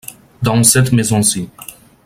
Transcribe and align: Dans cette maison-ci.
Dans 0.41 0.63
cette 0.63 0.93
maison-ci. 0.93 1.47